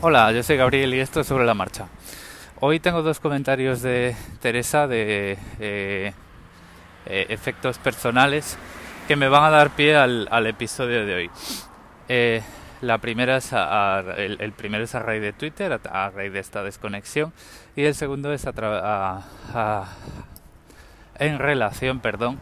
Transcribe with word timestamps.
Hola, 0.00 0.30
yo 0.30 0.44
soy 0.44 0.56
Gabriel 0.56 0.94
y 0.94 1.00
esto 1.00 1.18
es 1.18 1.26
sobre 1.26 1.44
la 1.44 1.54
marcha. 1.54 1.88
Hoy 2.60 2.78
tengo 2.78 3.02
dos 3.02 3.18
comentarios 3.18 3.82
de 3.82 4.14
Teresa 4.40 4.86
de 4.86 5.36
eh, 5.58 6.12
eh, 7.06 7.26
efectos 7.30 7.78
personales 7.78 8.56
que 9.08 9.16
me 9.16 9.28
van 9.28 9.42
a 9.42 9.50
dar 9.50 9.70
pie 9.70 9.96
al, 9.96 10.46
episodio 10.46 11.04
de 11.04 11.14
hoy. 11.16 11.30
Eh, 12.08 12.42
la 12.80 12.98
primera 12.98 13.38
es 13.38 13.52
el, 13.52 14.52
primero 14.56 14.84
es 14.84 14.94
a 14.94 15.00
raíz 15.00 15.20
de 15.20 15.32
Twitter, 15.32 15.80
a, 15.90 16.10
raíz 16.10 16.32
de 16.32 16.38
esta 16.38 16.62
desconexión, 16.62 17.32
y 17.74 17.82
el 17.82 17.96
segundo 17.96 18.32
es 18.32 18.46
a, 18.46 19.86
en 21.18 21.38
relación, 21.40 21.98
perdón, 21.98 22.38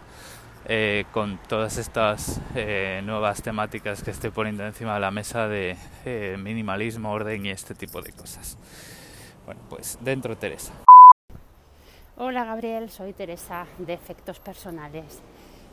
eh, 0.68 1.04
con 1.12 1.38
todas 1.48 1.78
estas 1.78 2.40
eh, 2.56 3.00
nuevas 3.04 3.40
temáticas 3.40 4.02
que 4.02 4.10
estoy 4.10 4.30
poniendo 4.30 4.66
encima 4.66 4.94
de 4.94 5.00
la 5.00 5.12
mesa 5.12 5.46
de 5.46 5.76
eh, 6.04 6.36
minimalismo, 6.38 7.12
orden 7.12 7.46
y 7.46 7.50
este 7.50 7.76
tipo 7.76 8.02
de 8.02 8.10
cosas. 8.10 8.58
Bueno, 9.44 9.60
pues 9.68 9.96
dentro 10.00 10.36
Teresa. 10.36 10.72
Hola 12.16 12.44
Gabriel, 12.44 12.90
soy 12.90 13.12
Teresa 13.12 13.66
de 13.78 13.92
Efectos 13.92 14.40
Personales. 14.40 15.20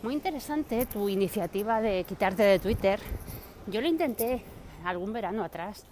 Muy 0.03 0.13
interesante 0.13 0.85
tu 0.85 1.09
iniciativa 1.09 1.81
de 1.81 2.03
quitarte 2.03 2.43
de 2.43 2.59
Twitter. 2.59 2.99
Yo 3.65 3.81
lo 3.81 3.87
intenté 3.87 4.43
algún 4.85 5.11
verano 5.11 5.43
atrás 5.43 5.85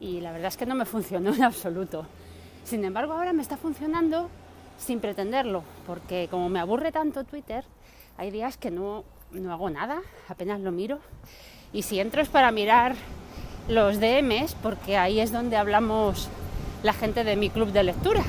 y 0.00 0.20
la 0.22 0.32
verdad 0.32 0.48
es 0.48 0.56
que 0.56 0.64
no 0.64 0.74
me 0.74 0.86
funcionó 0.86 1.34
en 1.34 1.42
absoluto. 1.42 2.06
Sin 2.64 2.82
embargo, 2.86 3.12
ahora 3.12 3.34
me 3.34 3.42
está 3.42 3.58
funcionando 3.58 4.30
sin 4.78 5.00
pretenderlo, 5.00 5.62
porque 5.86 6.28
como 6.30 6.48
me 6.48 6.60
aburre 6.60 6.90
tanto 6.90 7.24
Twitter, 7.24 7.64
hay 8.18 8.30
días 8.30 8.56
que 8.56 8.70
no, 8.70 9.04
no 9.30 9.52
hago 9.52 9.70
nada, 9.70 10.00
apenas 10.28 10.60
lo 10.60 10.72
miro. 10.72 10.98
Y 11.72 11.82
si 11.82 12.00
entro 12.00 12.22
es 12.22 12.28
para 12.28 12.50
mirar 12.50 12.94
los 13.68 14.00
DMs, 14.00 14.54
porque 14.62 14.96
ahí 14.96 15.20
es 15.20 15.32
donde 15.32 15.56
hablamos 15.56 16.28
la 16.82 16.92
gente 16.92 17.24
de 17.24 17.36
mi 17.36 17.50
club 17.50 17.72
de 17.72 17.82
lectura. 17.82 18.24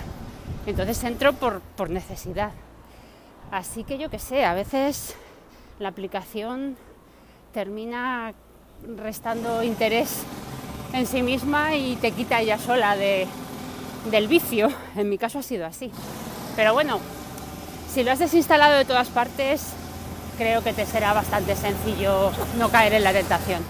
Entonces 0.66 1.04
entro 1.04 1.34
por, 1.34 1.62
por 1.62 1.90
necesidad. 1.90 2.52
Así 3.52 3.84
que 3.84 3.98
yo 3.98 4.10
qué 4.10 4.20
sé, 4.20 4.44
a 4.44 4.54
veces 4.54 5.16
la 5.80 5.90
aplicación 5.90 6.76
termina 7.54 8.34
restando 8.98 9.64
interés 9.64 10.24
en 10.94 11.06
sí 11.06 11.22
misma 11.22 11.76
y 11.76 11.96
te 11.96 12.12
quita 12.12 12.42
ella 12.42 12.58
sola 12.58 12.96
de, 12.98 13.28
del 14.12 14.28
vicio. 14.28 14.70
En 14.96 15.10
mi 15.10 15.18
caso 15.18 15.40
ha 15.40 15.44
sido 15.44 15.66
así. 15.66 15.92
Pero 16.56 16.74
bueno, 16.74 17.00
si 17.98 18.04
lo 18.04 18.12
has 18.12 18.20
desinstalado 18.20 18.78
de 18.78 18.86
todas 18.86 19.10
partes, 19.10 19.74
creo 20.38 20.64
que 20.64 20.72
te 20.72 20.86
será 20.86 21.14
bastante 21.14 21.56
sencillo 21.56 22.32
no 22.60 22.70
caer 22.70 22.94
en 22.94 23.04
la 23.04 23.12
tentación. 23.12 23.64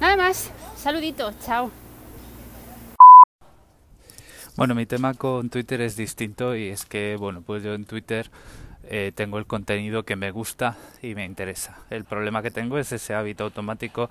Nada 0.00 0.16
más, 0.16 0.50
saludito, 0.74 1.34
chao. 1.44 1.70
Bueno, 4.56 4.74
mi 4.74 4.86
tema 4.86 5.12
con 5.12 5.50
Twitter 5.50 5.82
es 5.82 5.96
distinto 5.96 6.56
y 6.56 6.68
es 6.68 6.86
que, 6.86 7.16
bueno, 7.18 7.42
pues 7.42 7.62
yo 7.62 7.74
en 7.74 7.84
Twitter 7.84 8.30
eh, 8.84 9.12
tengo 9.14 9.36
el 9.36 9.44
contenido 9.44 10.04
que 10.04 10.16
me 10.16 10.30
gusta 10.30 10.78
y 11.02 11.14
me 11.14 11.26
interesa. 11.26 11.76
El 11.90 12.06
problema 12.06 12.40
que 12.40 12.50
tengo 12.50 12.78
es 12.78 12.90
ese 12.90 13.12
hábito 13.12 13.44
automático 13.44 14.08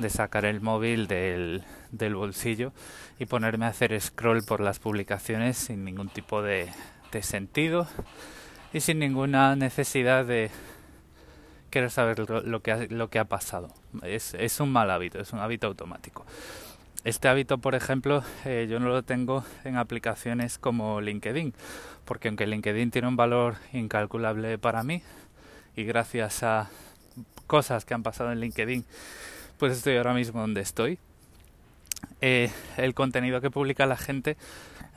de 0.00 0.10
sacar 0.10 0.44
el 0.44 0.60
móvil 0.60 1.06
del, 1.06 1.62
bolsillo 2.16 2.72
y 3.20 3.26
ponerme 3.26 3.66
a 3.66 3.68
hacer 3.68 4.00
scroll 4.00 4.42
por 4.42 4.60
las 4.60 4.80
publicaciones 4.80 5.56
sin 5.56 5.84
ningún 5.84 6.08
tipo 6.08 6.42
de, 6.42 6.66
de 7.12 7.22
sentido 7.22 7.86
y 8.72 8.80
sin 8.80 8.98
ninguna 8.98 9.56
necesidad 9.56 10.24
de 10.24 10.50
querer 11.70 11.90
saber 11.90 12.18
lo, 12.18 12.60
que, 12.60 13.18
ha, 13.18 13.24
pasado. 13.24 13.68
Es, 14.02 14.34
es, 14.34 14.60
un 14.60 14.70
mal 14.70 14.90
hábito, 14.90 15.20
es 15.20 15.32
un 15.32 15.40
hábito 15.40 15.66
automático. 15.66 16.24
Este 17.04 17.28
hábito, 17.28 17.58
por 17.58 17.74
ejemplo, 17.74 18.22
eh, 18.44 18.68
yo 18.70 18.78
no 18.78 18.88
lo 18.88 19.02
tengo 19.02 19.44
en 19.64 19.76
aplicaciones 19.76 20.58
como 20.58 21.00
LinkedIn, 21.00 21.52
porque 22.04 22.28
aunque 22.28 22.46
LinkedIn 22.46 22.90
tiene 22.90 23.08
un 23.08 23.16
valor 23.16 23.56
incalculable 23.72 24.58
para 24.58 24.82
mí, 24.82 25.02
y 25.74 25.84
gracias 25.84 26.42
a 26.42 26.70
cosas 27.46 27.84
que 27.84 27.94
han 27.94 28.02
pasado 28.02 28.32
en 28.32 28.40
LinkedIn, 28.40 28.84
pues 29.58 29.72
estoy 29.72 29.96
ahora 29.96 30.14
mismo 30.14 30.40
donde 30.40 30.60
estoy. 30.60 30.98
Eh, 32.20 32.50
el 32.76 32.94
contenido 32.94 33.40
que 33.40 33.50
publica 33.50 33.86
la 33.86 33.96
gente 33.96 34.36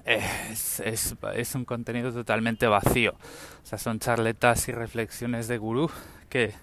es, 0.05 0.79
es, 0.79 1.55
un 1.55 1.65
contenido 1.65 2.11
totalmente 2.11 2.67
vacío. 2.67 3.13
O 3.63 3.65
sea, 3.65 3.77
son 3.77 3.99
charletas 3.99 4.67
y 4.69 4.71
reflexiones 4.71 5.47
de 5.47 5.57
gurú 5.57 5.89
que 6.29 6.53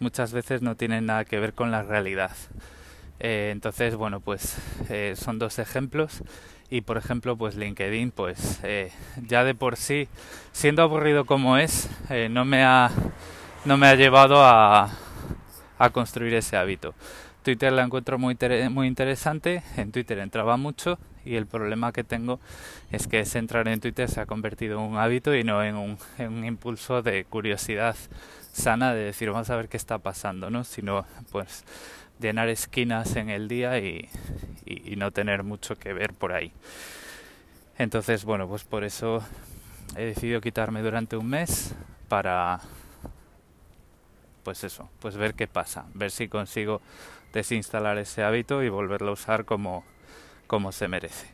muchas 0.00 0.32
veces 0.32 0.62
no 0.62 0.76
tienen 0.76 1.06
nada 1.06 1.24
que 1.24 1.40
ver 1.40 1.54
con 1.54 1.70
la 1.70 1.82
realidad. 1.82 2.32
Eh, 3.20 3.50
entonces, 3.52 3.96
bueno, 3.96 4.20
pues 4.20 4.56
eh, 4.90 5.14
son 5.16 5.38
dos 5.38 5.58
ejemplos 5.58 6.22
y 6.68 6.82
por 6.82 6.98
ejemplo, 6.98 7.36
pues 7.36 7.56
LinkedIn, 7.56 8.10
pues 8.10 8.60
eh, 8.64 8.90
ya 9.26 9.44
de 9.44 9.54
por 9.54 9.76
sí, 9.76 10.08
siendo 10.52 10.82
aburrido 10.82 11.24
como 11.24 11.56
es, 11.56 11.88
no 12.30 12.44
me 12.44 12.64
ha 12.64 12.90
no 13.64 13.78
me 13.78 13.86
ha 13.86 13.94
llevado 13.94 14.44
a, 14.44 14.90
a 15.78 15.90
construir 15.90 16.34
ese 16.34 16.56
hábito. 16.56 16.94
Twitter 17.44 17.72
la 17.74 17.82
encuentro 17.82 18.18
muy, 18.18 18.38
muy 18.70 18.86
interesante, 18.86 19.62
en 19.76 19.92
Twitter 19.92 20.18
entraba 20.18 20.56
mucho 20.56 20.98
y 21.26 21.36
el 21.36 21.46
problema 21.46 21.92
que 21.92 22.02
tengo 22.02 22.40
es 22.90 23.06
que 23.06 23.20
ese 23.20 23.38
entrar 23.38 23.68
en 23.68 23.80
Twitter 23.80 24.08
se 24.08 24.22
ha 24.22 24.26
convertido 24.26 24.78
en 24.78 24.92
un 24.92 24.96
hábito 24.96 25.34
y 25.34 25.44
no 25.44 25.62
en 25.62 25.76
un, 25.76 26.44
impulso 26.44 27.02
de 27.02 27.26
curiosidad 27.26 27.96
sana 28.52 28.94
de 28.94 29.04
decir 29.04 29.30
vamos 29.30 29.50
a 29.50 29.56
ver 29.56 29.68
qué 29.68 29.76
está 29.76 29.98
pasando, 29.98 30.48
¿no? 30.48 30.64
Sino 30.64 31.04
pues 31.32 31.64
llenar 32.18 32.48
esquinas 32.48 33.14
en 33.16 33.28
el 33.28 33.46
día 33.46 33.78
y, 33.78 34.08
y, 34.64 34.96
no 34.96 35.10
tener 35.10 35.42
mucho 35.42 35.76
que 35.76 35.92
ver 35.92 36.14
por 36.14 36.32
ahí. 36.32 36.50
Entonces, 37.76 38.24
bueno, 38.24 38.48
pues 38.48 38.64
por 38.64 38.84
eso 38.84 39.22
he 39.96 40.04
decidido 40.06 40.40
quitarme 40.40 40.80
durante 40.80 41.18
un 41.18 41.28
mes 41.28 41.74
para 42.08 42.60
pues 44.44 44.62
eso, 44.62 44.88
pues 45.00 45.16
ver 45.16 45.34
qué 45.34 45.48
pasa, 45.48 45.86
ver 45.94 46.10
si 46.10 46.28
consigo 46.28 46.80
desinstalar 47.32 47.98
ese 47.98 48.22
hábito 48.22 48.62
y 48.62 48.68
volverlo 48.68 49.10
a 49.10 49.14
usar 49.14 49.44
como, 49.44 49.84
como 50.46 50.70
se 50.70 50.86
merece. 50.86 51.26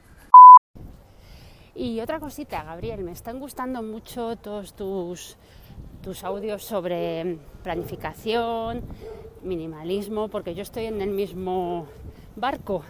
Y 1.75 2.01
otra 2.01 2.21
cosita, 2.21 2.63
Gabriel, 2.63 3.03
me 3.03 3.13
están 3.13 3.39
gustando 3.39 3.83
mucho 3.83 4.37
todos 4.37 4.75
tus, 4.75 5.37
tus 6.03 6.25
audios 6.25 6.65
sobre 6.65 7.39
planificación, 7.63 8.83
minimalismo, 9.43 10.29
porque 10.29 10.55
yo 10.55 10.63
estoy 10.63 10.87
en 10.87 11.01
el 11.01 11.11
mismo 11.11 11.87
barco. 12.37 12.83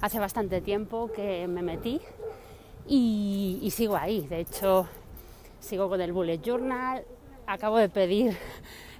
Hace 0.00 0.18
bastante 0.18 0.60
tiempo 0.60 1.10
que 1.12 1.48
me 1.48 1.62
metí 1.62 2.00
y, 2.86 3.58
y 3.62 3.70
sigo 3.70 3.96
ahí. 3.96 4.26
De 4.26 4.40
hecho, 4.40 4.86
sigo 5.58 5.88
con 5.88 6.00
el 6.00 6.12
Bullet 6.12 6.40
Journal. 6.40 7.04
Acabo 7.46 7.78
de 7.78 7.88
pedir 7.88 8.36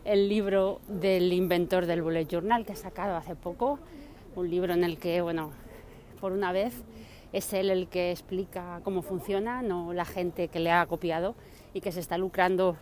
el 0.05 0.29
libro 0.29 0.81
del 0.89 1.33
inventor 1.33 1.87
del 1.87 2.03
Bullet 2.03 2.27
Journal 2.27 2.65
que 2.65 2.73
ha 2.73 2.77
sacado 2.77 3.17
hace 3.17 3.35
poco, 3.35 3.79
un 4.37 4.51
libro 4.51 4.73
en 4.73 4.85
el 4.85 4.99
que, 4.99 5.21
bueno, 5.21 5.51
por 6.21 6.33
una 6.33 6.53
vez 6.53 6.75
es 7.33 7.53
él 7.53 7.71
el 7.71 7.89
que 7.89 8.11
explica 8.11 8.81
cómo 8.85 9.03
funciona, 9.03 9.63
no 9.63 9.93
la 9.93 10.05
gente 10.05 10.49
que 10.49 10.61
le 10.61 10.71
ha 10.71 10.87
copiado 10.87 11.35
y 11.75 11.81
que 11.81 11.93
se 11.93 12.01
está 12.01 12.17
lucrando 12.19 12.77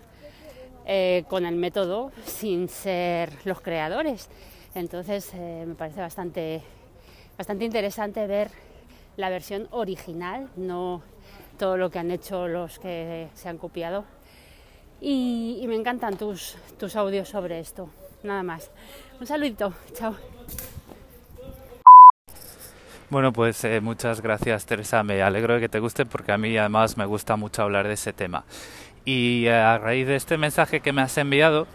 eh, 0.87 1.25
con 1.29 1.47
el 1.47 1.57
método 1.57 2.13
sin 2.25 2.69
ser 2.69 3.33
los 3.45 3.61
creadores. 3.61 4.29
Entonces 4.75 5.31
eh, 5.35 5.65
me 5.67 5.75
parece 5.75 6.01
bastante, 6.01 6.63
bastante 7.37 7.65
interesante 7.65 8.27
ver 8.27 8.51
la 9.17 9.31
versión 9.31 9.67
original, 9.71 10.49
no 10.57 11.03
todo 11.59 11.77
lo 11.77 11.91
que 11.91 11.99
han 11.99 12.11
hecho 12.11 12.47
los 12.49 12.79
que 12.79 13.29
se 13.35 13.49
han 13.49 13.59
copiado 13.59 14.05
y, 15.01 15.65
me 15.69 15.75
encantan 15.75 16.17
tus, 16.17 16.57
tus 16.79 16.97
audios 16.97 17.29
sobre 17.29 17.61
esto. 17.61 17.89
Nada 18.23 18.43
más. 18.43 18.71
Un 19.21 19.27
saludito, 19.27 19.73
chao. 19.93 20.15
Bueno, 23.09 23.33
pues 23.33 23.63
eh, 23.63 23.81
muchas 23.81 24.21
gracias 24.21 24.67
Teresa, 24.67 25.05
me 25.05 25.23
alegro 25.23 25.55
de 25.55 25.61
que 25.61 25.69
te 25.69 25.79
guste 25.79 26.05
porque 26.05 26.33
a 26.33 26.39
mí 26.39 26.59
además 26.59 26.97
me 26.97 27.05
gusta 27.05 27.37
mucho 27.37 27.63
hablar 27.63 27.87
de 27.87 27.95
ese 27.95 28.13
tema. 28.13 28.45
Y 29.05 29.47
a 29.47 29.79
raíz 29.79 30.09
de 30.09 30.17
este 30.17 30.37
mensaje 30.37 30.81
que 30.81 30.93
me 30.93 31.03
has 31.03 31.17
enviado, 31.17 31.69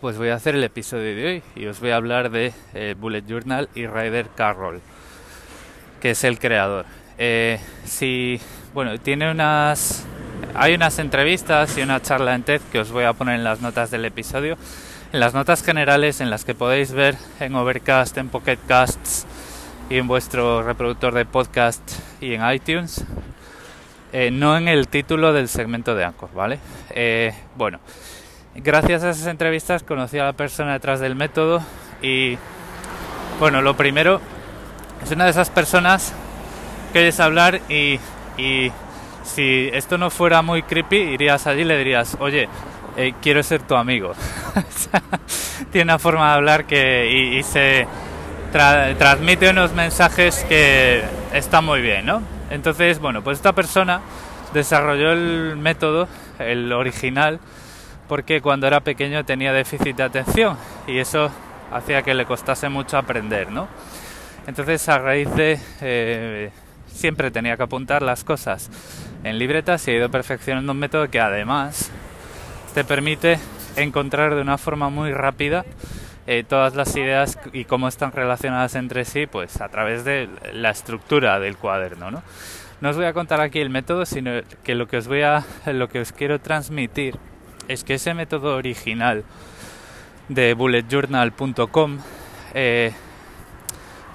pues 0.00 0.16
voy 0.16 0.28
a 0.28 0.36
hacer 0.36 0.54
el 0.54 0.62
episodio 0.62 1.16
de 1.16 1.26
hoy 1.26 1.42
y 1.56 1.66
os 1.66 1.80
voy 1.80 1.90
a 1.90 1.96
hablar 1.96 2.30
de 2.30 2.52
eh, 2.74 2.94
Bullet 2.96 3.24
Journal 3.26 3.68
y 3.74 3.88
Ryder 3.88 4.28
Carroll, 4.36 4.80
que 6.00 6.10
es 6.10 6.22
el 6.22 6.38
creador. 6.38 6.86
Eh, 7.18 7.58
si, 7.84 8.40
bueno, 8.74 8.96
tiene 9.00 9.32
unas 9.32 10.06
hay 10.58 10.74
unas 10.74 10.98
entrevistas 10.98 11.78
y 11.78 11.82
una 11.82 12.02
charla 12.02 12.34
en 12.34 12.42
TED 12.42 12.60
que 12.72 12.80
os 12.80 12.90
voy 12.90 13.04
a 13.04 13.12
poner 13.12 13.36
en 13.36 13.44
las 13.44 13.60
notas 13.60 13.92
del 13.92 14.04
episodio. 14.04 14.58
En 15.12 15.20
las 15.20 15.32
notas 15.32 15.62
generales 15.62 16.20
en 16.20 16.30
las 16.30 16.44
que 16.44 16.54
podéis 16.54 16.90
ver 16.90 17.16
en 17.38 17.54
Overcast, 17.54 18.18
en 18.18 18.28
Pocket 18.28 18.58
Casts 18.66 19.24
y 19.88 19.98
en 19.98 20.08
vuestro 20.08 20.64
reproductor 20.64 21.14
de 21.14 21.24
podcast 21.24 21.80
y 22.20 22.34
en 22.34 22.50
iTunes. 22.50 23.04
Eh, 24.12 24.32
no 24.32 24.56
en 24.56 24.66
el 24.66 24.88
título 24.88 25.32
del 25.32 25.48
segmento 25.48 25.94
de 25.94 26.04
Anchor, 26.04 26.30
¿vale? 26.34 26.58
Eh, 26.90 27.32
bueno, 27.54 27.78
gracias 28.56 29.04
a 29.04 29.10
esas 29.10 29.28
entrevistas 29.28 29.84
conocí 29.84 30.18
a 30.18 30.24
la 30.24 30.32
persona 30.32 30.72
detrás 30.72 30.98
del 30.98 31.14
método 31.14 31.62
y, 32.02 32.36
bueno, 33.38 33.62
lo 33.62 33.76
primero 33.76 34.20
es 35.04 35.10
una 35.12 35.24
de 35.24 35.30
esas 35.30 35.50
personas 35.50 36.12
que 36.92 36.98
oyes 36.98 37.20
hablar 37.20 37.60
y, 37.68 38.00
y 38.36 38.72
si 39.28 39.70
esto 39.72 39.98
no 39.98 40.10
fuera 40.10 40.42
muy 40.42 40.62
creepy, 40.62 40.96
irías 40.96 41.46
allí 41.46 41.60
y 41.60 41.64
le 41.64 41.78
dirías, 41.78 42.16
oye, 42.20 42.48
eh, 42.96 43.14
quiero 43.22 43.42
ser 43.42 43.62
tu 43.62 43.76
amigo. 43.76 44.12
Tiene 45.70 45.92
una 45.92 45.98
forma 45.98 46.30
de 46.30 46.34
hablar 46.34 46.64
que 46.64 47.36
y, 47.36 47.42
se 47.42 47.86
transmite 48.50 49.50
unos 49.50 49.72
mensajes 49.74 50.44
que 50.48 51.04
están 51.32 51.64
muy 51.64 51.82
bien, 51.82 52.06
¿no? 52.06 52.22
Entonces, 52.50 52.98
bueno, 52.98 53.22
pues 53.22 53.38
esta 53.38 53.52
persona 53.52 54.00
desarrolló 54.54 55.12
el 55.12 55.56
método, 55.56 56.08
el 56.38 56.72
original, 56.72 57.40
porque 58.08 58.40
cuando 58.40 58.66
era 58.66 58.80
pequeño 58.80 59.24
tenía 59.24 59.52
déficit 59.52 59.96
de 59.96 60.02
atención 60.02 60.56
y 60.86 60.98
eso 60.98 61.30
hacía 61.70 62.02
que 62.02 62.14
le 62.14 62.24
costase 62.24 62.70
mucho 62.70 62.96
aprender, 62.96 63.50
¿no? 63.52 63.68
Entonces, 64.46 64.88
a 64.88 64.98
raíz 64.98 65.30
de 65.34 65.60
eh, 65.82 66.50
siempre 66.86 67.30
tenía 67.30 67.56
que 67.56 67.62
apuntar 67.62 68.00
las 68.02 68.24
cosas 68.24 68.70
en 69.24 69.38
libretas 69.38 69.86
y 69.86 69.92
he 69.92 69.96
ido 69.96 70.10
perfeccionando 70.10 70.72
un 70.72 70.78
método 70.78 71.08
que 71.08 71.20
además 71.20 71.90
te 72.74 72.84
permite 72.84 73.38
encontrar 73.76 74.34
de 74.34 74.42
una 74.42 74.58
forma 74.58 74.90
muy 74.90 75.12
rápida 75.12 75.64
eh, 76.26 76.44
todas 76.46 76.74
las 76.74 76.94
ideas 76.96 77.38
y 77.52 77.64
cómo 77.64 77.88
están 77.88 78.12
relacionadas 78.12 78.74
entre 78.74 79.04
sí, 79.04 79.26
pues 79.26 79.60
a 79.60 79.68
través 79.68 80.04
de 80.04 80.28
la 80.52 80.70
estructura 80.70 81.40
del 81.40 81.56
cuaderno, 81.56 82.10
¿no? 82.10 82.22
No 82.80 82.90
os 82.90 82.96
voy 82.96 83.06
a 83.06 83.12
contar 83.12 83.40
aquí 83.40 83.58
el 83.58 83.70
método, 83.70 84.06
sino 84.06 84.30
que 84.62 84.74
lo 84.74 84.86
que 84.86 84.98
os 84.98 85.08
voy 85.08 85.22
a, 85.22 85.44
lo 85.66 85.88
que 85.88 86.00
os 86.00 86.12
quiero 86.12 86.38
transmitir 86.38 87.16
es 87.66 87.82
que 87.82 87.94
ese 87.94 88.14
método 88.14 88.56
original 88.56 89.24
de 90.28 90.54
bulletjournal.com 90.54 91.98
eh, 92.54 92.92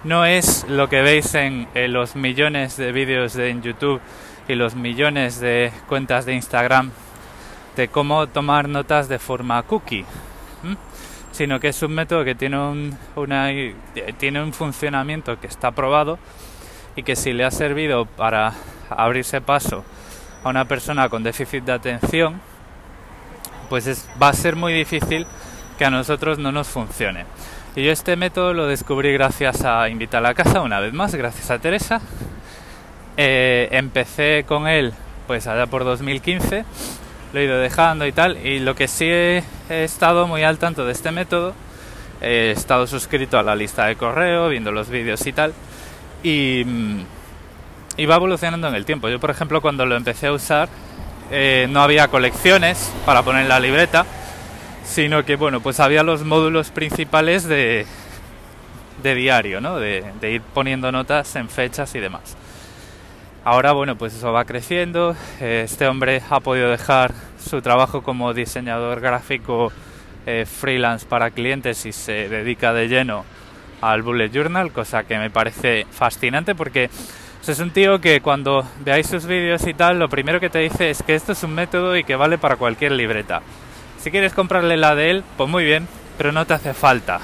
no 0.04 0.26
es 0.26 0.66
lo 0.70 0.88
que 0.88 1.02
veis 1.02 1.34
en, 1.36 1.68
los 1.92 2.16
millones 2.16 2.78
de 2.78 2.92
vídeos 2.92 3.34
de, 3.34 3.50
en 3.50 3.62
YouTube 3.62 4.02
y 4.48 4.56
los 4.56 4.76
millones 4.76 5.40
de 5.40 5.72
cuentas 5.88 6.26
de 6.26 6.34
Instagram 6.34 6.92
de 7.76 7.88
cómo 7.88 8.28
tomar 8.28 8.70
notas 8.70 9.08
de 9.08 9.20
forma 9.20 9.62
cookie, 9.64 10.06
sino 11.32 11.60
que 11.60 11.70
es 11.70 11.82
un 11.82 11.94
método 11.94 12.24
que 12.24 12.36
tiene 12.36 12.58
un, 12.60 12.98
una, 13.16 13.50
tiene 14.18 14.44
un 14.44 14.54
funcionamiento 14.54 15.40
que 15.40 15.48
está 15.48 15.72
probado 15.72 16.20
y 16.96 17.04
que 17.04 17.16
si 17.16 17.34
le 17.34 17.46
ha 17.46 17.52
servido 17.52 18.06
para 18.06 18.54
abrirse 18.90 19.42
paso 19.42 19.84
a 20.44 20.50
una 20.50 20.66
persona 20.66 21.10
con 21.10 21.24
déficit 21.24 21.64
de 21.64 21.72
atención, 21.72 22.40
pues 23.70 23.88
es, 23.88 24.08
va 24.22 24.30
a 24.30 24.34
ser 24.34 24.56
muy 24.56 24.74
difícil 24.74 25.26
que 25.78 25.86
a 25.86 25.90
nosotros 25.90 26.38
no 26.38 26.52
nos 26.52 26.68
funcione. 26.68 27.26
Y 27.76 27.84
yo 27.84 27.92
este 27.92 28.16
método 28.16 28.54
lo 28.54 28.68
descubrí 28.68 29.12
gracias 29.14 29.66
a 29.66 29.90
Invita 29.90 30.20
a 30.20 30.22
la 30.22 30.36
Casa, 30.36 30.62
una 30.62 30.80
vez 30.80 30.94
más, 30.94 31.16
gracias 31.16 31.50
a 31.50 31.58
Teresa. 31.58 32.02
Eh, 33.18 33.70
empecé 33.72 34.44
con 34.48 34.68
él 34.68 34.94
pues 35.28 35.48
allá 35.48 35.68
por 35.68 35.84
2015, 35.84 36.66
lo 37.32 37.40
he 37.40 37.46
ido 37.46 37.58
dejando 37.58 38.06
y 38.06 38.12
tal, 38.12 38.38
y 38.46 38.60
lo 38.60 38.76
que 38.76 38.88
sí 38.88 39.06
he, 39.06 39.44
estado 39.70 40.28
muy 40.28 40.44
al 40.44 40.58
tanto 40.58 40.86
de 40.86 40.92
este 40.92 41.12
método, 41.12 41.54
he 42.22 42.52
estado 42.52 42.88
suscrito 42.88 43.40
a 43.40 43.44
la 43.44 43.56
lista 43.56 43.86
de 43.86 43.96
correo, 43.96 44.50
viendo 44.50 44.72
los 44.72 44.90
vídeos 44.90 45.26
y 45.26 45.34
tal, 45.34 45.54
y, 46.24 46.64
mm, 46.66 47.00
y 47.98 48.06
va 48.06 48.16
evolucionando 48.16 48.68
en 48.68 48.76
el 48.76 48.86
tiempo. 48.86 49.10
Yo, 49.10 49.20
por 49.20 49.30
ejemplo, 49.30 49.62
cuando 49.62 49.86
lo 49.86 49.96
empecé 49.96 50.28
a 50.28 50.34
usar, 50.34 50.70
eh, 51.32 51.68
no 51.70 51.82
había 51.82 52.10
colecciones 52.10 52.92
para 53.06 53.24
poner 53.24 53.44
en 53.44 53.50
la 53.50 53.60
libreta, 53.60 54.06
sino 54.84 55.24
que 55.24 55.36
bueno, 55.36 55.62
pues 55.62 55.80
había 55.80 56.04
los 56.04 56.24
módulos 56.24 56.70
principales 56.70 57.46
de, 57.46 57.86
de 59.02 59.16
diario, 59.16 59.62
¿no? 59.62 59.78
De, 59.78 60.04
ir 60.24 60.42
poniendo 60.42 60.92
notas 60.92 61.36
en 61.36 61.50
fechas 61.50 61.96
y 61.96 62.00
demás. 62.00 62.36
Ahora, 63.46 63.74
bueno, 63.74 63.98
pues 63.98 64.14
eso 64.16 64.32
va 64.32 64.46
creciendo. 64.46 65.16
Este 65.40 65.88
hombre 65.88 66.22
ha 66.30 66.40
podido 66.40 66.70
dejar 66.70 67.14
su 67.38 67.62
trabajo 67.62 68.02
como 68.02 68.34
diseñador 68.34 69.02
gráfico 69.02 69.72
eh, 70.26 70.46
freelance 70.46 71.06
para 71.06 71.32
clientes 71.32 71.86
y 71.86 71.92
se 71.92 72.30
dedica 72.30 72.72
de 72.72 72.88
lleno 72.88 73.26
al 73.82 74.02
bullet 74.02 74.32
journal, 74.32 74.72
cosa 74.72 75.04
que 75.04 75.18
me 75.18 75.30
parece 75.30 75.86
fascinante 75.92 76.56
porque 76.56 76.90
es 77.46 77.60
un 77.60 77.72
tío 77.72 78.00
que 78.00 78.22
cuando 78.22 78.66
veáis 78.86 79.08
sus 79.08 79.26
vídeos 79.26 79.68
y 79.68 79.74
tal, 79.74 80.00
lo 80.00 80.08
primero 80.08 80.40
que 80.40 80.50
te 80.50 80.60
dice 80.60 80.90
es 80.90 81.04
que 81.04 81.14
esto 81.14 81.34
es 81.34 81.44
un 81.44 81.54
método 81.54 81.98
y 81.98 82.06
que 82.06 82.16
vale 82.16 82.38
para 82.38 82.56
cualquier 82.56 82.94
libreta. 82.94 83.42
Si 84.00 84.12
quieres 84.12 84.32
comprarle 84.32 84.78
la 84.78 84.96
de 84.96 85.12
él, 85.12 85.24
pues 85.36 85.50
muy 85.50 85.66
bien, 85.66 85.90
pero 86.18 86.32
no 86.32 86.46
te 86.46 86.54
hace 86.54 86.74
falta. 86.74 87.20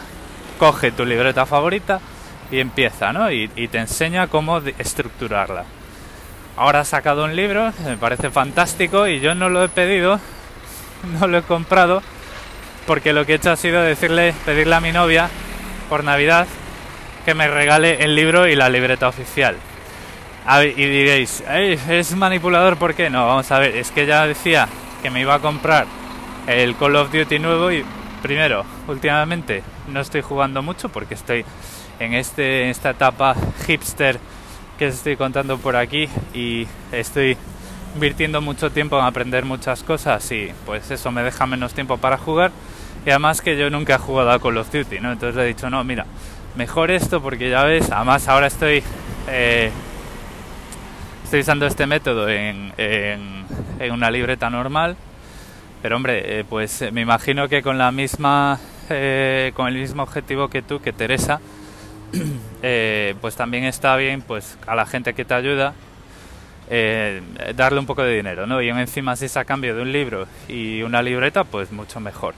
Coge 0.58 0.92
tu 0.92 1.06
libreta 1.06 1.46
favorita 1.46 2.02
y 2.52 2.60
empieza, 2.60 3.14
¿no? 3.14 3.32
Y, 3.32 3.48
te 3.48 3.78
enseña 3.78 4.28
cómo 4.28 4.58
estructurarla. 4.78 5.64
Ahora 6.60 6.82
ha 6.82 6.84
sacado 6.84 7.24
un 7.24 7.38
libro, 7.38 7.72
me 7.86 7.96
parece 7.96 8.32
fantástico 8.32 9.08
y 9.08 9.22
yo 9.22 9.34
no 9.34 9.48
lo 9.48 9.64
he 9.64 9.70
pedido, 9.70 10.20
no 11.22 11.26
lo 11.26 11.38
he 11.38 11.42
comprado, 11.42 12.04
porque 12.86 13.14
lo 13.14 13.26
que 13.26 13.32
he 13.32 13.36
hecho 13.36 13.52
ha 13.52 13.56
sido 13.56 13.82
decirle, 13.82 14.34
pedirle 14.44 14.76
a 14.76 14.82
mi 14.82 14.92
novia 14.92 15.30
por 15.88 16.04
Navidad 16.04 16.48
que 17.24 17.34
me 17.34 17.48
regale 17.48 18.04
el 18.04 18.14
libro 18.14 18.46
y 18.46 18.58
la 18.58 18.68
libreta 18.68 19.08
oficial. 19.08 19.56
y 20.62 20.74
diréis, 20.74 21.42
¿es 21.48 22.14
manipulador 22.18 22.76
por 22.76 22.94
qué? 22.94 23.10
No, 23.10 23.26
vamos 23.26 23.50
a 23.54 23.60
ver, 23.60 23.78
es 23.78 23.92
que 23.92 24.06
ya 24.06 24.28
decía 24.28 24.68
que 25.02 25.10
me 25.10 25.22
iba 25.22 25.36
a 25.36 25.40
comprar 25.40 25.86
el 26.46 26.76
Call 26.76 26.98
of 26.98 27.14
Duty 27.14 27.40
nuevo 27.40 27.72
y 27.72 27.86
primero, 28.22 28.66
últimamente 28.86 29.64
no 29.88 30.02
estoy 30.02 30.20
jugando 30.20 30.62
mucho 30.62 30.90
porque 30.90 31.14
estoy 31.14 31.46
en 32.02 32.16
este 32.16 32.70
esta 32.70 32.90
etapa 32.90 33.34
hipster 33.66 34.20
que 34.80 34.88
os 34.88 34.96
estoy 34.96 35.18
contando 35.18 35.58
por 35.58 35.76
aquí 35.76 36.08
y 36.34 36.66
estoy 36.92 37.38
invirtiendo 37.94 38.40
mucho 38.40 38.72
tiempo 38.72 38.98
en 38.98 39.06
aprender 39.06 39.44
muchas 39.44 39.84
cosas 39.84 40.32
y 40.32 40.52
pues 40.66 40.90
eso 40.90 41.12
me 41.12 41.22
deja 41.22 41.46
menos 41.46 41.74
tiempo 41.74 41.98
para 41.98 42.18
jugar 42.18 42.52
y 43.06 43.10
además 43.10 43.42
que 43.42 43.58
yo 43.58 43.70
nunca 43.70 43.96
he 43.96 43.98
jugado 43.98 44.32
a 44.32 44.40
Call 44.40 44.58
of 44.58 44.72
Duty, 44.72 45.00
¿no? 45.02 45.12
Entonces 45.12 45.36
le 45.36 45.44
he 45.44 45.48
dicho, 45.48 45.70
no, 45.70 45.84
mira, 45.84 46.06
mejor 46.56 46.92
esto 46.92 47.22
porque 47.22 47.50
ya 47.50 47.64
ves, 47.64 47.92
además 47.92 48.28
ahora 48.30 48.48
estoy 48.48 48.82
eh, 49.28 49.70
estoy 51.26 51.42
usando 51.42 51.66
este 51.68 51.86
método 51.86 52.30
en, 52.30 52.74
en, 52.78 53.46
en 53.80 53.92
una 53.92 54.10
libreta 54.10 54.50
normal 54.50 54.96
pero 55.82 55.96
hombre, 55.96 56.40
eh, 56.40 56.44
pues 56.48 56.84
me 56.92 57.02
imagino 57.02 57.48
que 57.48 57.62
con 57.62 57.78
la 57.78 57.92
misma, 57.92 58.60
eh, 58.90 59.54
con 59.56 59.68
el 59.68 59.76
mismo 59.76 60.04
objetivo 60.04 60.50
que 60.50 60.62
tú, 60.62 60.82
que 60.82 60.92
Teresa, 60.92 61.40
pues 63.22 63.36
también 63.36 63.66
está 63.66 63.96
bien, 63.96 64.22
pues 64.22 64.58
a 64.68 64.76
la 64.76 64.86
gente 64.86 65.14
que 65.14 65.26
te 65.26 65.34
ayuda, 65.34 65.74
darle 67.56 67.80
un 67.80 67.86
poco 67.86 68.04
de 68.04 68.16
dinero, 68.16 68.46
¿no? 68.46 68.62
Y 68.62 68.70
encima 68.70 69.16
si 69.16 69.26
es 69.26 69.38
a 69.38 69.46
cambio 69.46 69.76
de 69.76 69.82
un 69.82 69.92
libro 69.92 70.28
y 70.48 70.82
una 70.84 71.02
libreta, 71.02 71.44
pues 71.44 71.72
mucho 71.72 72.00
mejor. 72.00 72.36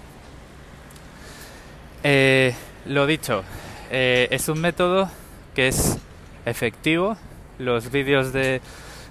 lo 2.86 3.05
dicho, 3.07 3.43
es 3.89 4.48
un 4.48 4.62
método 4.62 5.10
que 5.53 5.67
es 5.67 5.98
efectivo. 6.45 7.17
Los 7.60 7.91
vídeos 7.91 8.34
de 8.34 8.62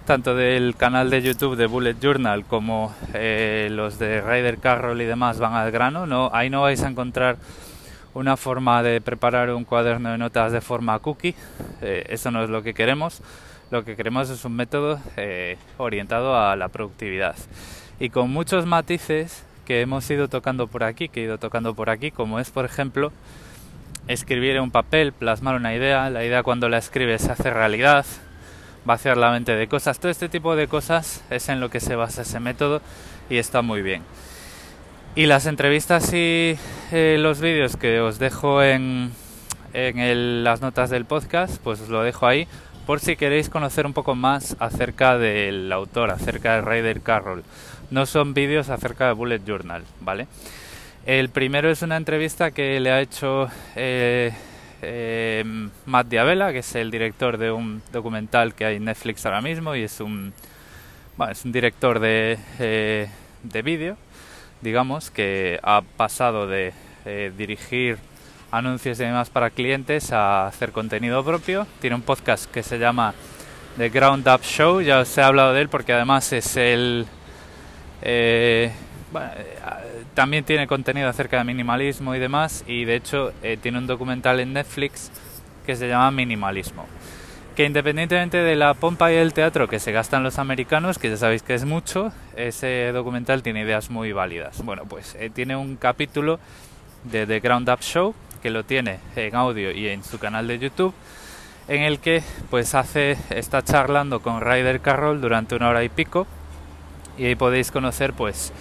tanto 0.06 0.34
del 0.34 0.74
canal 0.76 1.10
de 1.10 1.22
YouTube 1.22 1.56
de 1.56 1.66
Bullet 1.66 1.94
Journal 2.00 2.44
como 2.44 2.94
eh, 3.14 3.68
los 3.70 3.98
de 3.98 4.20
Ryder 4.20 4.58
Carroll 4.58 5.00
y 5.00 5.04
demás 5.04 5.38
van 5.38 5.54
al 5.54 5.70
grano. 5.70 6.06
No, 6.06 6.30
ahí 6.32 6.50
no 6.50 6.62
vais 6.62 6.82
a 6.82 6.88
encontrar 6.88 7.36
una 8.14 8.36
forma 8.36 8.82
de 8.82 9.00
preparar 9.00 9.50
un 9.50 9.64
cuaderno 9.64 10.10
de 10.10 10.18
notas 10.18 10.52
de 10.52 10.60
forma 10.60 10.98
cookie. 10.98 11.34
Eh, 11.80 12.06
eso 12.08 12.30
no 12.30 12.42
es 12.42 12.50
lo 12.50 12.62
que 12.62 12.74
queremos. 12.74 13.22
Lo 13.70 13.84
que 13.84 13.94
queremos 13.94 14.30
es 14.30 14.44
un 14.44 14.56
método 14.56 15.00
eh, 15.16 15.56
orientado 15.78 16.36
a 16.36 16.56
la 16.56 16.68
productividad. 16.68 17.36
Y 18.00 18.10
con 18.10 18.30
muchos 18.30 18.66
matices 18.66 19.44
que 19.64 19.82
hemos 19.82 20.10
ido 20.10 20.28
tocando 20.28 20.66
por 20.66 20.82
aquí, 20.82 21.08
que 21.08 21.20
he 21.20 21.24
ido 21.24 21.38
tocando 21.38 21.74
por 21.74 21.90
aquí, 21.90 22.10
como 22.10 22.40
es 22.40 22.50
por 22.50 22.64
ejemplo 22.64 23.12
escribir 24.08 24.56
en 24.56 24.62
un 24.62 24.70
papel, 24.72 25.12
plasmar 25.12 25.54
una 25.54 25.74
idea, 25.74 26.10
la 26.10 26.24
idea 26.24 26.42
cuando 26.42 26.68
la 26.68 26.78
escribes 26.78 27.22
se 27.22 27.30
hace 27.30 27.50
realidad, 27.50 28.04
vaciar 28.84 29.16
la 29.16 29.30
mente 29.30 29.54
de 29.54 29.68
cosas. 29.68 30.00
Todo 30.00 30.10
este 30.10 30.28
tipo 30.28 30.56
de 30.56 30.66
cosas 30.66 31.22
es 31.30 31.48
en 31.48 31.60
lo 31.60 31.70
que 31.70 31.78
se 31.78 31.94
basa 31.94 32.22
ese 32.22 32.40
método 32.40 32.80
y 33.28 33.36
está 33.36 33.62
muy 33.62 33.82
bien. 33.82 34.02
Y 35.16 35.26
las 35.26 35.46
entrevistas 35.46 36.12
y 36.14 36.56
eh, 36.92 37.16
los 37.18 37.40
vídeos 37.40 37.76
que 37.76 38.00
os 38.00 38.18
dejo 38.18 38.62
en, 38.62 39.10
en 39.74 40.44
las 40.44 40.60
notas 40.60 40.88
del 40.88 41.04
podcast, 41.04 41.60
pues 41.62 41.80
os 41.80 41.88
lo 41.88 42.02
dejo 42.02 42.26
ahí 42.26 42.46
por 42.86 43.00
si 43.00 43.16
queréis 43.16 43.48
conocer 43.48 43.86
un 43.86 43.92
poco 43.92 44.14
más 44.14 44.56
acerca 44.60 45.18
del 45.18 45.70
autor, 45.72 46.10
acerca 46.10 46.54
de 46.54 46.62
Ryder 46.62 47.00
Carroll. 47.02 47.44
No 47.90 48.06
son 48.06 48.34
vídeos 48.34 48.68
acerca 48.68 49.08
de 49.08 49.12
Bullet 49.12 49.40
Journal, 49.44 49.82
¿vale? 50.00 50.26
El 51.06 51.28
primero 51.28 51.70
es 51.70 51.82
una 51.82 51.96
entrevista 51.96 52.52
que 52.52 52.78
le 52.80 52.90
ha 52.90 53.00
hecho 53.00 53.48
eh, 53.76 54.32
eh, 54.80 55.44
Matt 55.86 56.08
Diabela, 56.08 56.52
que 56.52 56.58
es 56.58 56.74
el 56.74 56.90
director 56.90 57.36
de 57.36 57.50
un 57.50 57.82
documental 57.92 58.54
que 58.54 58.64
hay 58.64 58.76
en 58.76 58.84
Netflix 58.84 59.26
ahora 59.26 59.40
mismo 59.40 59.74
y 59.74 59.82
es 59.82 60.00
un, 60.00 60.32
es 61.30 61.44
un 61.44 61.52
director 61.52 61.98
de, 61.98 62.38
eh, 62.58 63.08
de 63.42 63.62
vídeo, 63.62 63.96
digamos, 64.60 65.10
que 65.10 65.58
ha 65.62 65.82
pasado 65.96 66.46
de 66.46 66.72
eh, 67.04 67.32
dirigir 67.36 67.98
anuncios 68.50 68.98
y 69.00 69.04
demás 69.04 69.30
para 69.30 69.50
clientes 69.50 70.12
a 70.12 70.46
hacer 70.46 70.72
contenido 70.72 71.24
propio. 71.24 71.66
Tiene 71.80 71.96
un 71.96 72.02
podcast 72.02 72.50
que 72.50 72.62
se 72.62 72.78
llama 72.78 73.14
The 73.76 73.88
Ground 73.90 74.26
Up 74.28 74.42
Show, 74.42 74.80
ya 74.80 75.00
os 75.00 75.16
he 75.16 75.22
hablado 75.22 75.52
de 75.52 75.62
él 75.62 75.68
porque 75.68 75.92
además 75.92 76.32
es 76.32 76.56
el... 76.56 77.06
Eh, 78.02 78.72
también 80.14 80.44
tiene 80.44 80.66
contenido 80.66 81.08
acerca 81.08 81.38
de 81.38 81.44
minimalismo 81.44 82.14
y 82.14 82.18
demás. 82.18 82.64
Y 82.66 82.84
de 82.84 82.96
hecho 82.96 83.32
eh, 83.42 83.56
tiene 83.60 83.78
un 83.78 83.86
documental 83.86 84.40
en 84.40 84.52
Netflix 84.52 85.10
que 85.66 85.76
se 85.76 85.88
llama 85.88 86.10
Minimalismo 86.10 86.86
que 87.60 87.66
independientemente 87.66 88.38
de 88.38 88.56
la 88.56 88.72
pompa 88.72 89.12
y 89.12 89.16
el 89.16 89.34
teatro 89.34 89.68
que 89.68 89.80
se 89.80 89.92
gastan 89.92 90.22
los 90.22 90.38
americanos, 90.38 90.98
que 90.98 91.10
ya 91.10 91.18
sabéis 91.18 91.42
que 91.42 91.52
es 91.52 91.66
mucho, 91.66 92.10
ese 92.34 92.90
documental 92.90 93.42
tiene 93.42 93.60
ideas 93.60 93.90
muy 93.90 94.12
válidas. 94.12 94.64
Bueno, 94.64 94.84
pues 94.88 95.14
eh, 95.20 95.28
tiene 95.28 95.56
un 95.56 95.76
capítulo 95.76 96.40
de 97.04 97.26
The 97.26 97.40
Ground 97.40 97.68
Up 97.68 97.80
Show 97.82 98.14
que 98.42 98.48
lo 98.48 98.64
tiene 98.64 99.00
en 99.14 99.36
audio 99.36 99.72
y 99.72 99.88
en 99.88 100.02
su 100.02 100.18
canal 100.18 100.46
de 100.46 100.58
YouTube 100.58 100.94
en 101.68 101.82
el 101.82 101.98
que 101.98 102.22
pues 102.48 102.74
hace 102.74 103.18
está 103.28 103.62
charlando 103.62 104.20
con 104.20 104.40
Ryder 104.40 104.80
Carroll 104.80 105.20
durante 105.20 105.54
una 105.54 105.68
hora 105.68 105.84
y 105.84 105.90
pico 105.90 106.26
y 107.18 107.26
ahí 107.26 107.34
podéis 107.34 107.70
conocer 107.70 108.14
pues 108.14 108.54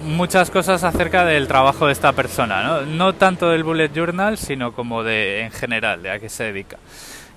muchas 0.00 0.50
cosas 0.50 0.82
acerca 0.82 1.26
del 1.26 1.46
trabajo 1.46 1.88
de 1.88 1.92
esta 1.92 2.14
persona, 2.14 2.62
¿no? 2.62 2.86
no 2.86 3.12
tanto 3.12 3.50
del 3.50 3.64
bullet 3.64 3.92
journal, 3.94 4.38
sino 4.38 4.72
como 4.72 5.02
de 5.02 5.42
en 5.42 5.50
general, 5.50 6.02
de 6.02 6.10
a 6.10 6.18
qué 6.18 6.30
se 6.30 6.44
dedica. 6.44 6.78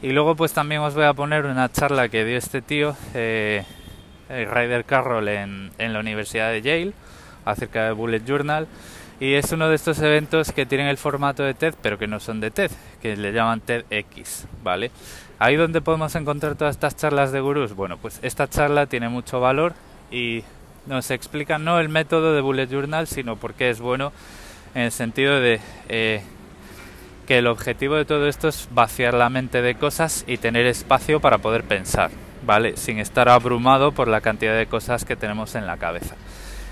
Y 0.02 0.12
luego 0.12 0.36
pues 0.36 0.54
también 0.54 0.82
os 0.82 0.94
voy 0.94 1.06
a 1.06 1.14
poner 1.14 1.46
una 1.46 1.72
charla 1.72 2.08
que 2.08 2.24
dio 2.24 2.38
este 2.38 2.62
tío, 2.62 2.96
eh, 3.16 3.66
Ryder 4.30 4.86
Carroll, 4.86 5.28
en, 5.28 5.72
en 5.80 5.94
la 5.94 6.00
Universidad 6.00 6.52
de 6.52 6.62
Yale, 6.62 6.94
acerca 7.46 7.86
del 7.86 7.96
bullet 7.96 8.24
journal. 8.24 8.68
Y 9.20 9.34
es 9.34 9.52
uno 9.52 9.68
de 9.68 9.76
estos 9.76 10.00
eventos 10.00 10.52
que 10.52 10.68
tienen 10.68 10.88
el 10.88 10.98
formato 10.98 11.42
de 11.42 11.56
TED, 11.56 11.74
pero 11.82 11.98
que 11.98 12.06
no 12.06 12.20
son 12.20 12.40
de 12.40 12.52
TED, 12.52 12.70
que 13.02 13.18
le 13.18 13.34
llaman 13.34 13.62
TEDx, 13.62 14.46
¿vale? 14.64 14.92
Ahí 15.40 15.56
donde 15.56 15.82
podemos 15.82 16.14
encontrar 16.14 16.56
todas 16.56 16.76
estas 16.76 16.96
charlas 16.96 17.32
de 17.32 17.40
gurús. 17.40 17.74
Bueno, 17.74 17.98
pues 17.98 18.20
esta 18.22 18.48
charla 18.48 18.86
tiene 18.86 19.10
mucho 19.10 19.40
valor 19.40 19.74
y 20.12 20.44
nos 20.86 21.10
explica 21.10 21.58
no 21.58 21.80
el 21.80 21.90
método 21.90 22.36
de 22.36 22.42
Bullet 22.42 22.68
Journal, 22.68 23.08
sino 23.08 23.36
por 23.36 23.56
qué 23.56 23.72
es 23.72 23.80
bueno 23.80 24.12
en 24.76 24.84
el 24.84 24.92
sentido 24.92 25.40
de 25.40 25.60
eh, 25.90 26.22
que 27.28 27.38
el 27.38 27.48
objetivo 27.48 27.96
de 27.96 28.06
todo 28.06 28.28
esto 28.28 28.48
es 28.48 28.70
vaciar 28.72 29.14
la 29.14 29.30
mente 29.30 29.62
de 29.62 29.76
cosas 29.76 30.24
y 30.28 30.38
tener 30.38 30.66
espacio 30.66 31.20
para 31.20 31.40
poder 31.40 31.64
pensar, 31.64 32.10
¿vale? 32.46 32.78
Sin 32.78 33.00
estar 33.00 33.28
abrumado 33.28 33.92
por 33.92 34.08
la 34.08 34.22
cantidad 34.22 34.58
de 34.58 34.66
cosas 34.66 35.04
que 35.04 35.18
tenemos 35.18 35.54
en 35.56 35.68
la 35.68 35.76
cabeza. 35.76 36.16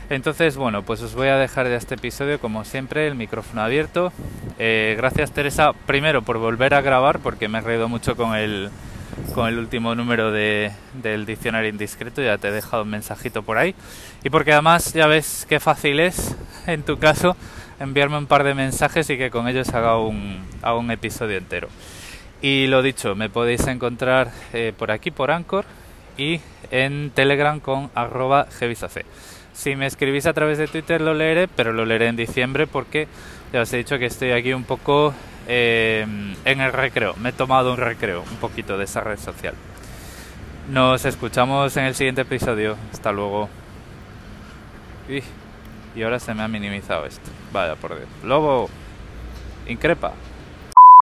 Entonces, 0.10 0.56
bueno, 0.56 0.84
pues 0.84 1.02
os 1.02 1.14
voy 1.14 1.28
a 1.28 1.36
dejar 1.36 1.68
de 1.68 1.76
este 1.76 1.96
episodio, 1.96 2.40
como 2.40 2.64
siempre, 2.64 3.06
el 3.08 3.16
micrófono 3.16 3.64
abierto. 3.64 4.14
Eh, 4.58 4.94
gracias, 4.98 5.32
Teresa, 5.32 5.74
primero 5.74 6.22
por 6.22 6.38
volver 6.38 6.74
a 6.74 6.82
grabar, 6.82 7.20
porque 7.20 7.50
me 7.50 7.58
he 7.58 7.62
reído 7.62 7.90
mucho 7.90 8.16
con 8.16 8.36
el, 8.36 8.70
con 9.34 9.50
el 9.50 9.60
último 9.60 9.94
número 9.94 10.32
de, 10.32 10.72
del 10.94 11.26
diccionario 11.26 11.70
indiscreto, 11.70 12.22
ya 12.22 12.38
te 12.38 12.48
he 12.48 12.52
dejado 12.52 12.84
un 12.84 12.90
mensajito 12.90 13.44
por 13.44 13.58
ahí. 13.58 13.76
Y 14.24 14.30
porque 14.30 14.54
además 14.54 14.94
ya 14.94 15.08
ves 15.08 15.46
qué 15.50 15.60
fácil 15.60 16.00
es, 16.00 16.34
en 16.66 16.84
tu 16.84 16.98
caso, 16.98 17.36
enviarme 17.79 18.17
un 18.17 18.27
par 18.27 18.44
de 18.44 18.53
mensajes 18.53 19.10
y 19.10 19.17
que 19.17 19.29
con 19.29 19.48
ellos 19.48 19.70
haga 19.70 19.98
un, 20.00 20.46
haga 20.62 20.77
un 20.77 20.91
episodio 20.91 21.38
entero. 21.38 21.67
Y 22.41 22.67
lo 22.67 22.82
dicho, 22.82 23.15
me 23.15 23.29
podéis 23.29 23.65
encontrar 23.67 24.32
eh, 24.53 24.74
por 24.77 24.91
aquí, 24.91 25.12
por 25.12 25.32
Anchor, 25.32 25.65
y 26.17 26.41
en 26.72 27.12
Telegram 27.13 27.60
con 27.60 27.89
arroba 27.96 28.48
Si 29.53 29.75
me 29.75 29.86
escribís 29.86 30.25
a 30.25 30.34
través 30.34 30.58
de 30.58 30.67
Twitter 30.67 31.01
lo 31.01 31.13
leeré, 31.13 31.48
pero 31.48 31.74
lo 31.74 31.86
leeré 31.86 32.08
en 32.08 32.15
diciembre 32.15 32.67
porque 32.67 33.08
ya 33.51 33.62
os 33.62 33.74
he 33.74 33.77
dicho 33.77 33.98
que 33.98 34.05
estoy 34.05 34.32
aquí 34.32 34.53
un 34.53 34.63
poco 34.63 35.13
eh, 35.48 36.05
en 36.46 36.62
el 36.62 36.74
recreo. 36.74 37.15
Me 37.17 37.29
he 37.29 37.34
tomado 37.34 37.72
un 37.72 37.77
recreo, 37.77 38.24
un 38.29 38.38
poquito 38.38 38.77
de 38.77 38.86
esa 38.86 39.01
red 39.01 39.20
social. 39.20 39.55
Nos 40.70 41.05
escuchamos 41.05 41.77
en 41.77 41.86
el 41.86 41.96
siguiente 41.96 42.22
episodio. 42.22 42.75
Hasta 42.91 43.12
luego. 43.12 43.50
Y 45.96 46.04
ahora 46.04 46.20
se 46.20 46.34
me 46.34 46.44
ha 46.44 46.48
minimizado 46.48 47.06
esto. 47.06 47.32
Vaya 47.52 47.75
por 47.75 47.96
Dios. 47.96 48.10
Lobo, 48.24 48.70
increpa. 49.68 50.14